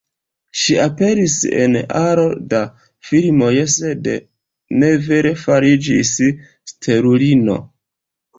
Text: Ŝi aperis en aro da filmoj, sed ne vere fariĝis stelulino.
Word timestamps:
Ŝi 0.59 0.75
aperis 0.83 1.33
en 1.65 1.75
aro 1.99 2.23
da 2.53 2.61
filmoj, 3.09 3.51
sed 3.75 4.09
ne 4.85 4.91
vere 5.11 5.35
fariĝis 5.43 6.15
stelulino. 6.73 7.61